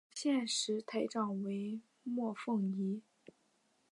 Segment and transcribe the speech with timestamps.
[0.15, 3.03] 现时台长为莫凤仪。